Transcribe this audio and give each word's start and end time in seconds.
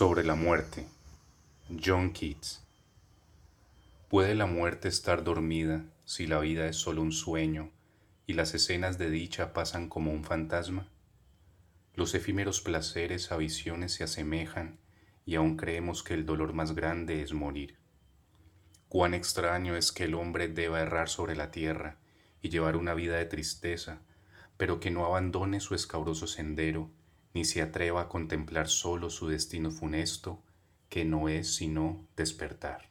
Sobre 0.00 0.24
la 0.24 0.34
muerte. 0.34 0.86
John 1.68 2.14
Keats. 2.14 2.64
¿Puede 4.08 4.34
la 4.34 4.46
muerte 4.46 4.88
estar 4.88 5.24
dormida 5.24 5.84
si 6.06 6.26
la 6.26 6.38
vida 6.38 6.66
es 6.68 6.76
solo 6.76 7.02
un 7.02 7.12
sueño 7.12 7.70
y 8.26 8.32
las 8.32 8.54
escenas 8.54 8.96
de 8.96 9.10
dicha 9.10 9.52
pasan 9.52 9.90
como 9.90 10.10
un 10.10 10.24
fantasma? 10.24 10.88
Los 11.96 12.14
efímeros 12.14 12.62
placeres 12.62 13.30
a 13.30 13.36
visiones 13.36 13.92
se 13.92 14.02
asemejan 14.02 14.78
y 15.26 15.34
aún 15.34 15.58
creemos 15.58 16.02
que 16.02 16.14
el 16.14 16.24
dolor 16.24 16.54
más 16.54 16.74
grande 16.74 17.20
es 17.20 17.34
morir. 17.34 17.76
Cuán 18.88 19.12
extraño 19.12 19.76
es 19.76 19.92
que 19.92 20.04
el 20.04 20.14
hombre 20.14 20.48
deba 20.48 20.80
errar 20.80 21.10
sobre 21.10 21.36
la 21.36 21.50
tierra 21.50 21.98
y 22.40 22.48
llevar 22.48 22.78
una 22.78 22.94
vida 22.94 23.18
de 23.18 23.26
tristeza, 23.26 24.00
pero 24.56 24.80
que 24.80 24.90
no 24.90 25.04
abandone 25.04 25.60
su 25.60 25.74
escabroso 25.74 26.26
sendero 26.26 26.88
ni 27.32 27.44
se 27.44 27.62
atreva 27.62 28.02
a 28.02 28.08
contemplar 28.08 28.68
solo 28.68 29.10
su 29.10 29.28
destino 29.28 29.70
funesto, 29.70 30.42
que 30.88 31.04
no 31.04 31.28
es 31.28 31.54
sino 31.54 32.06
despertar. 32.16 32.89